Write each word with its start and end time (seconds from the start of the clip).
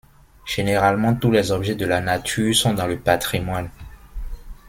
Généralement 0.47 1.13
tous 1.13 1.29
les 1.29 1.51
objets 1.51 1.75
de 1.75 1.85
la 1.85 2.01
nature 2.01 2.55
sont 2.55 2.73
dans 2.73 2.87
le 2.87 2.97
patrimoine. 2.97 3.69